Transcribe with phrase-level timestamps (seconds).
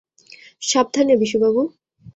[0.61, 1.61] সাবধানে, বিশু বাবু।